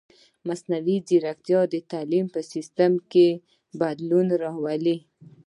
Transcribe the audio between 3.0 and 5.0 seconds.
کې بدلون راولي.